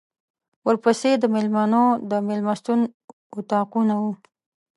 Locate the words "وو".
4.01-4.11